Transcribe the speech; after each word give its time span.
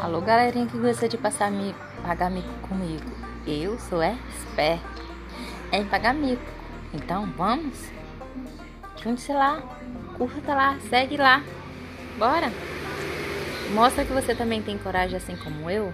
Alô, 0.00 0.20
galerinha 0.20 0.64
que 0.64 0.78
gosta 0.78 1.08
de 1.08 1.18
passar 1.18 1.50
mico, 1.50 1.78
pagar 2.02 2.30
mico 2.30 2.48
comigo. 2.68 3.10
Eu 3.44 3.76
sou 3.80 4.00
esperto 4.02 5.02
em 5.72 5.84
pagar 5.84 6.14
mico. 6.14 6.40
Então 6.94 7.26
vamos? 7.36 7.90
Junte-se 9.02 9.32
lá, 9.32 9.60
curta 10.16 10.54
lá, 10.54 10.78
segue 10.88 11.16
lá. 11.16 11.42
Bora! 12.16 12.52
Mostra 13.74 14.04
que 14.04 14.12
você 14.12 14.36
também 14.36 14.62
tem 14.62 14.78
coragem 14.78 15.16
assim 15.16 15.36
como 15.36 15.68
eu. 15.68 15.92